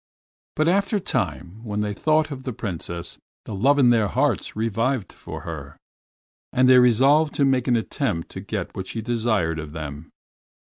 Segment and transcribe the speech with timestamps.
[0.55, 4.55] But after a time, when they thought of the Princess, the love in their hearts
[4.55, 5.77] revived for her,
[6.51, 10.09] and they resolved to make an attempt to get what she desired of them.